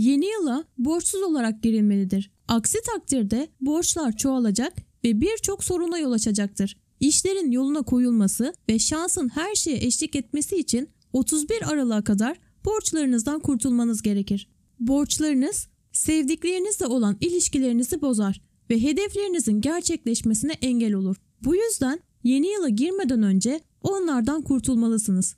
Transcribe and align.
Yeni 0.00 0.26
yıla 0.26 0.64
borçsuz 0.78 1.22
olarak 1.22 1.62
girilmelidir. 1.62 2.30
Aksi 2.48 2.78
takdirde 2.82 3.48
borçlar 3.60 4.16
çoğalacak 4.16 4.72
ve 5.04 5.20
birçok 5.20 5.64
soruna 5.64 5.98
yol 5.98 6.12
açacaktır. 6.12 6.76
İşlerin 7.00 7.50
yoluna 7.50 7.82
koyulması 7.82 8.54
ve 8.68 8.78
şansın 8.78 9.28
her 9.28 9.54
şeye 9.54 9.76
eşlik 9.76 10.16
etmesi 10.16 10.56
için 10.56 10.88
31 11.12 11.72
Aralık'a 11.72 12.04
kadar 12.04 12.36
borçlarınızdan 12.64 13.40
kurtulmanız 13.40 14.02
gerekir. 14.02 14.48
Borçlarınız 14.78 15.68
sevdiklerinizle 15.92 16.86
olan 16.86 17.16
ilişkilerinizi 17.20 18.02
bozar 18.02 18.42
ve 18.70 18.82
hedeflerinizin 18.82 19.60
gerçekleşmesine 19.60 20.52
engel 20.52 20.94
olur. 20.94 21.16
Bu 21.44 21.56
yüzden 21.56 22.00
yeni 22.24 22.46
yıla 22.52 22.68
girmeden 22.68 23.22
önce 23.22 23.60
onlardan 23.82 24.42
kurtulmalısınız. 24.42 25.36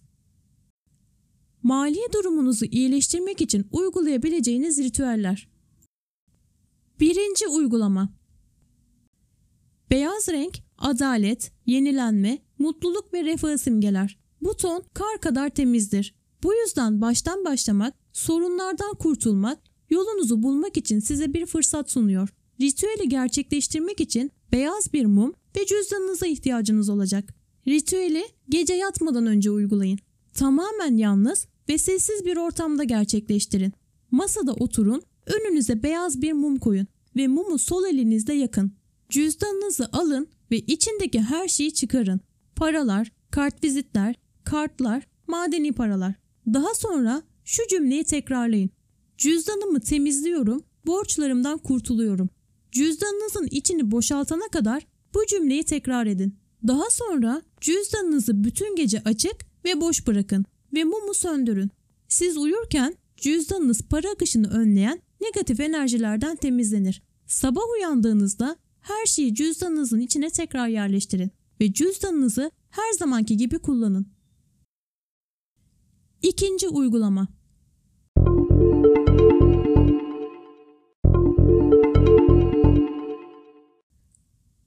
Mali 1.63 1.99
durumunuzu 2.13 2.65
iyileştirmek 2.65 3.41
için 3.41 3.67
uygulayabileceğiniz 3.73 4.79
ritüeller. 4.79 5.49
Birinci 7.01 7.49
uygulama. 7.49 8.09
Beyaz 9.91 10.29
renk 10.29 10.59
adalet, 10.79 11.53
yenilenme, 11.67 12.39
mutluluk 12.59 13.15
ve 13.15 13.25
refahı 13.25 13.59
simgeler. 13.59 14.19
Bu 14.41 14.57
ton 14.57 14.85
kar 14.95 15.21
kadar 15.21 15.49
temizdir. 15.49 16.15
Bu 16.43 16.55
yüzden 16.55 17.01
baştan 17.01 17.45
başlamak, 17.45 17.95
sorunlardan 18.13 18.95
kurtulmak, 18.95 19.59
yolunuzu 19.91 20.43
bulmak 20.43 20.77
için 20.77 21.01
size 21.01 21.35
bir 21.35 21.47
fırsat 21.47 21.91
sunuyor. 21.91 22.29
Ritüeli 22.61 23.09
gerçekleştirmek 23.09 24.01
için 24.01 24.31
beyaz 24.53 24.93
bir 24.93 25.07
mum 25.07 25.35
ve 25.57 25.67
cüzdanınıza 25.67 26.27
ihtiyacınız 26.27 26.89
olacak. 26.89 27.35
Ritüeli 27.69 28.25
gece 28.49 28.75
yatmadan 28.75 29.27
önce 29.27 29.51
uygulayın. 29.51 29.99
Tamamen 30.35 30.97
yalnız 30.97 31.47
ve 31.69 31.79
sessiz 31.79 32.25
bir 32.25 32.37
ortamda 32.37 32.85
gerçekleştirin. 32.85 33.73
Masada 34.11 34.53
oturun, 34.53 35.03
önünüze 35.27 35.83
beyaz 35.83 36.23
bir 36.23 36.33
mum 36.33 36.59
koyun 36.59 36.87
ve 37.17 37.27
mumu 37.27 37.59
sol 37.59 37.85
elinizde 37.85 38.33
yakın. 38.33 38.73
Cüzdanınızı 39.09 39.89
alın 39.93 40.27
ve 40.51 40.59
içindeki 40.59 41.21
her 41.21 41.49
şeyi 41.49 41.75
çıkarın. 41.75 42.21
Paralar, 42.57 43.13
kartvizitler, 43.31 44.15
kartlar, 44.45 45.07
madeni 45.27 45.73
paralar. 45.73 46.15
Daha 46.47 46.75
sonra 46.75 47.23
şu 47.45 47.63
cümleyi 47.71 48.05
tekrarlayın. 48.05 48.71
Cüzdanımı 49.19 49.81
temizliyorum, 49.81 50.63
borçlarımdan 50.87 51.59
kurtuluyorum. 51.59 52.29
Cüzdanınızın 52.73 53.49
içini 53.51 53.91
boşaltana 53.91 54.49
kadar 54.53 54.87
bu 55.15 55.27
cümleyi 55.27 55.65
tekrar 55.65 56.07
edin. 56.07 56.37
Daha 56.67 56.91
sonra 56.91 57.43
cüzdanınızı 57.61 58.45
bütün 58.45 58.77
gece 58.77 59.03
açık 59.05 59.37
ve 59.65 59.81
boş 59.81 60.07
bırakın 60.07 60.45
ve 60.75 60.85
mumu 60.85 61.15
söndürün. 61.15 61.71
Siz 62.09 62.37
uyurken 62.37 62.95
cüzdanınız 63.17 63.83
para 63.83 64.11
akışını 64.11 64.51
önleyen 64.51 65.03
negatif 65.21 65.61
enerjilerden 65.61 66.37
temizlenir. 66.37 67.03
Sabah 67.27 67.63
uyandığınızda 67.79 68.57
her 68.81 69.07
şeyi 69.07 69.35
cüzdanınızın 69.35 70.01
içine 70.01 70.31
tekrar 70.31 70.69
yerleştirin 70.69 71.31
ve 71.61 71.73
cüzdanınızı 71.73 72.51
her 72.71 72.93
zamanki 72.93 73.37
gibi 73.37 73.59
kullanın. 73.59 74.07
İkinci 76.23 76.69
uygulama. 76.69 77.29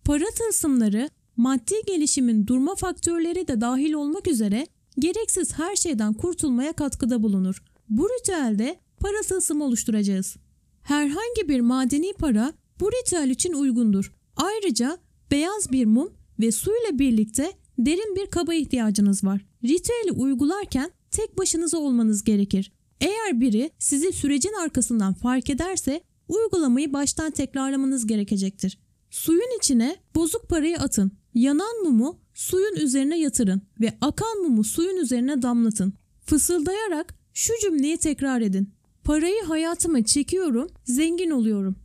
Para 0.06 0.26
tılsımları 0.38 1.10
maddi 1.38 1.76
gelişimin 1.88 2.48
durma 2.48 2.76
faktörleri 2.76 3.48
de 3.48 3.62
dahil 3.62 3.94
olmak 3.94 4.28
üzere 4.28 4.68
gereksiz 5.00 5.54
her 5.54 5.76
şeyden 5.76 6.14
kurtulmaya 6.14 6.74
katkıda 6.74 7.24
bulunur. 7.24 7.64
Bu 7.90 8.10
ritüelde 8.10 8.80
para 9.00 9.22
tılsımı 9.22 9.64
oluşturacağız. 9.64 10.36
Herhangi 10.82 11.50
bir 11.50 11.60
madeni 11.60 12.14
para 12.14 12.54
bu 12.80 12.92
ritüel 12.92 13.30
için 13.30 13.54
uygundur. 13.54 14.14
Ayrıca 14.36 14.98
beyaz 15.32 15.72
bir 15.72 15.86
mum 15.86 16.14
ve 16.40 16.52
su 16.52 16.72
ile 16.72 17.00
birlikte 17.00 17.52
derin 17.80 18.16
bir 18.16 18.26
kaba 18.26 18.54
ihtiyacınız 18.54 19.24
var. 19.24 19.46
Ritüeli 19.64 20.12
uygularken 20.12 20.92
tek 21.12 21.38
başınıza 21.38 21.78
olmanız 21.78 22.24
gerekir. 22.24 22.72
Eğer 23.02 23.42
biri 23.42 23.72
sizi 23.80 24.12
sürecin 24.12 24.54
arkasından 24.64 25.14
fark 25.14 25.50
ederse 25.50 26.02
uygulamayı 26.28 26.94
baştan 26.94 27.32
tekrarlamanız 27.32 28.08
gerekecektir. 28.08 28.78
Suyun 29.10 29.58
içine 29.58 29.96
bozuk 30.16 30.50
parayı 30.50 30.78
atın. 30.78 31.12
Yanan 31.36 31.84
mumu 31.84 32.20
suyun 32.34 32.76
üzerine 32.76 33.20
yatırın 33.20 33.62
ve 33.82 33.98
akan 34.02 34.42
mumu 34.42 34.64
suyun 34.64 34.98
üzerine 34.98 35.42
damlatın. 35.42 35.94
Fısıldayarak 36.26 37.16
şu 37.34 37.54
cümleyi 37.62 37.98
tekrar 37.98 38.42
edin. 38.42 38.70
Parayı 39.04 39.44
hayatıma 39.44 40.04
çekiyorum, 40.04 40.70
zengin 40.86 41.30
oluyorum. 41.30 41.76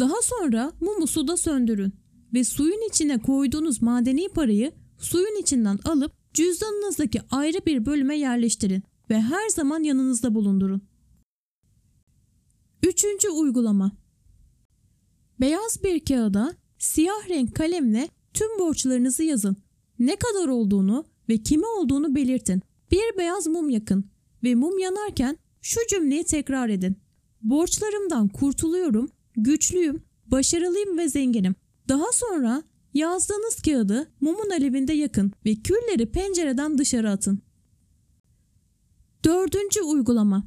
Daha 0.00 0.22
sonra 0.22 0.72
mumu 0.80 1.06
suda 1.06 1.36
söndürün 1.36 1.92
ve 2.34 2.44
suyun 2.44 2.88
içine 2.88 3.18
koyduğunuz 3.18 3.82
madeni 3.82 4.28
parayı 4.28 4.72
suyun 4.98 5.40
içinden 5.40 5.78
alıp 5.84 6.12
cüzdanınızdaki 6.34 7.20
ayrı 7.30 7.58
bir 7.66 7.86
bölüme 7.86 8.18
yerleştirin 8.18 8.82
ve 9.10 9.20
her 9.20 9.48
zaman 9.48 9.82
yanınızda 9.82 10.34
bulundurun. 10.34 10.82
Üçüncü 12.82 13.28
uygulama. 13.28 13.92
Beyaz 15.40 15.84
bir 15.84 16.04
kağıda 16.04 16.54
siyah 16.78 17.28
renk 17.28 17.56
kalemle 17.56 18.08
tüm 18.34 18.58
borçlarınızı 18.58 19.22
yazın. 19.22 19.56
Ne 19.98 20.16
kadar 20.16 20.48
olduğunu 20.48 21.04
ve 21.28 21.38
kime 21.38 21.66
olduğunu 21.66 22.14
belirtin. 22.14 22.62
Bir 22.90 23.18
beyaz 23.18 23.46
mum 23.46 23.70
yakın 23.70 24.04
ve 24.44 24.54
mum 24.54 24.78
yanarken 24.78 25.38
şu 25.60 25.80
cümleyi 25.90 26.24
tekrar 26.24 26.68
edin. 26.68 26.96
Borçlarımdan 27.42 28.28
kurtuluyorum, 28.28 29.08
güçlüyüm, 29.36 30.02
başarılıyım 30.26 30.98
ve 30.98 31.08
zenginim. 31.08 31.54
Daha 31.88 32.12
sonra 32.12 32.62
yazdığınız 32.94 33.54
kağıdı 33.54 34.10
mumun 34.20 34.50
alevinde 34.50 34.92
yakın 34.92 35.32
ve 35.46 35.54
külleri 35.54 36.12
pencereden 36.12 36.78
dışarı 36.78 37.10
atın. 37.10 37.42
Dördüncü 39.24 39.80
uygulama. 39.80 40.44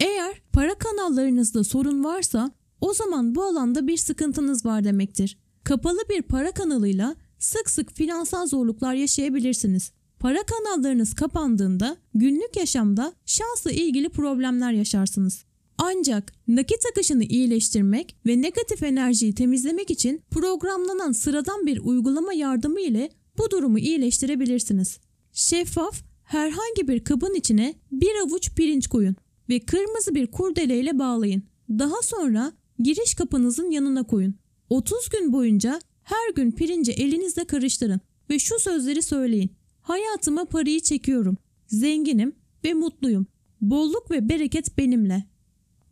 Eğer 0.00 0.42
para 0.52 0.74
kanallarınızda 0.74 1.64
sorun 1.64 2.04
varsa 2.04 2.50
o 2.80 2.94
zaman 2.94 3.34
bu 3.34 3.44
alanda 3.44 3.86
bir 3.86 3.96
sıkıntınız 3.96 4.66
var 4.66 4.84
demektir. 4.84 5.38
Kapalı 5.64 5.98
bir 6.10 6.22
para 6.22 6.50
kanalıyla 6.50 7.16
sık 7.38 7.70
sık 7.70 7.92
finansal 7.92 8.46
zorluklar 8.46 8.94
yaşayabilirsiniz. 8.94 9.92
Para 10.18 10.38
kanallarınız 10.42 11.14
kapandığında 11.14 11.96
günlük 12.14 12.56
yaşamda 12.56 13.12
şansla 13.26 13.70
ilgili 13.70 14.08
problemler 14.08 14.72
yaşarsınız. 14.72 15.44
Ancak 15.78 16.32
nakit 16.48 16.86
akışını 16.90 17.24
iyileştirmek 17.24 18.16
ve 18.26 18.42
negatif 18.42 18.82
enerjiyi 18.82 19.34
temizlemek 19.34 19.90
için 19.90 20.22
programlanan 20.30 21.12
sıradan 21.12 21.66
bir 21.66 21.78
uygulama 21.78 22.32
yardımı 22.32 22.80
ile 22.80 23.10
bu 23.38 23.50
durumu 23.50 23.78
iyileştirebilirsiniz. 23.78 24.98
Şeffaf 25.32 26.02
herhangi 26.24 26.88
bir 26.88 27.04
kabın 27.04 27.34
içine 27.34 27.74
bir 27.92 28.14
avuç 28.26 28.50
pirinç 28.54 28.86
koyun 28.86 29.16
ve 29.48 29.60
kırmızı 29.60 30.14
bir 30.14 30.26
kurdele 30.26 30.80
ile 30.80 30.98
bağlayın. 30.98 31.42
Daha 31.68 32.02
sonra 32.02 32.52
giriş 32.78 33.14
kapınızın 33.14 33.70
yanına 33.70 34.02
koyun. 34.02 34.34
30 34.72 35.08
gün 35.08 35.32
boyunca 35.32 35.80
her 36.02 36.34
gün 36.34 36.50
pirinci 36.50 36.92
elinizle 36.92 37.44
karıştırın 37.44 38.00
ve 38.30 38.38
şu 38.38 38.58
sözleri 38.58 39.02
söyleyin. 39.02 39.52
Hayatıma 39.80 40.44
parayı 40.44 40.80
çekiyorum. 40.80 41.36
Zenginim 41.66 42.32
ve 42.64 42.74
mutluyum. 42.74 43.26
Bolluk 43.60 44.10
ve 44.10 44.28
bereket 44.28 44.78
benimle. 44.78 45.24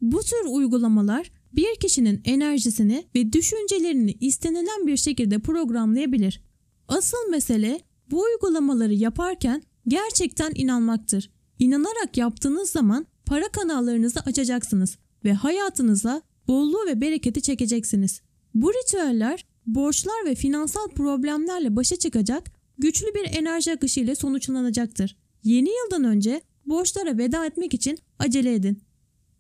Bu 0.00 0.20
tür 0.22 0.44
uygulamalar 0.48 1.30
bir 1.52 1.74
kişinin 1.80 2.20
enerjisini 2.24 3.04
ve 3.14 3.32
düşüncelerini 3.32 4.16
istenilen 4.20 4.86
bir 4.86 4.96
şekilde 4.96 5.38
programlayabilir. 5.38 6.42
Asıl 6.88 7.30
mesele 7.30 7.80
bu 8.10 8.22
uygulamaları 8.22 8.94
yaparken 8.94 9.62
gerçekten 9.88 10.52
inanmaktır. 10.54 11.30
İnanarak 11.58 12.16
yaptığınız 12.16 12.70
zaman 12.70 13.06
para 13.26 13.48
kanallarınızı 13.48 14.20
açacaksınız 14.20 14.98
ve 15.24 15.32
hayatınıza 15.32 16.22
bolluğu 16.48 16.86
ve 16.86 17.00
bereketi 17.00 17.42
çekeceksiniz. 17.42 18.20
Bu 18.54 18.72
ritüeller 18.72 19.46
borçlar 19.66 20.26
ve 20.26 20.34
finansal 20.34 20.88
problemlerle 20.88 21.76
başa 21.76 21.96
çıkacak 21.96 22.50
güçlü 22.78 23.06
bir 23.14 23.38
enerji 23.38 23.72
akışı 23.72 24.00
ile 24.00 24.14
sonuçlanacaktır. 24.14 25.16
Yeni 25.44 25.68
yıldan 25.68 26.04
önce 26.04 26.40
borçlara 26.66 27.18
veda 27.18 27.46
etmek 27.46 27.74
için 27.74 27.98
acele 28.18 28.54
edin. 28.54 28.82